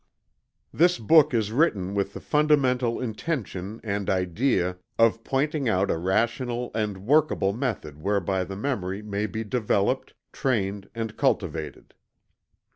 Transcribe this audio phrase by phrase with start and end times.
[0.73, 6.71] This book is written with the fundamental intention and idea of pointing out a rational
[6.73, 11.93] and workable method whereby the memory may be developed, trained and cultivated.